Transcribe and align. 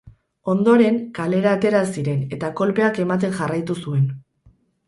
Ondoren, 0.53 0.97
kalera 1.17 1.51
atera 1.59 1.83
ziren 1.97 2.25
eta 2.39 2.51
kolpeak 2.63 3.01
ematen 3.07 3.37
jarraitu 3.41 3.81
zuen. 3.85 4.13